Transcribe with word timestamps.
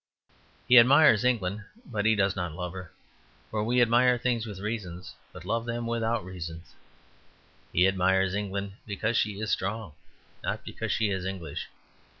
He 0.67 0.79
admires 0.79 1.23
England, 1.23 1.63
but 1.85 2.07
he 2.07 2.15
does 2.15 2.35
not 2.35 2.53
love 2.53 2.73
her; 2.73 2.91
for 3.51 3.63
we 3.63 3.83
admire 3.83 4.17
things 4.17 4.47
with 4.47 4.57
reasons, 4.59 5.13
but 5.31 5.45
love 5.45 5.65
them 5.67 5.85
without 5.85 6.25
reasons. 6.25 6.73
He 7.71 7.87
admires 7.87 8.33
England 8.33 8.71
because 8.87 9.15
she 9.15 9.39
is 9.39 9.51
strong, 9.51 9.93
not 10.43 10.65
because 10.65 10.91
she 10.91 11.11
is 11.11 11.23
English. 11.23 11.67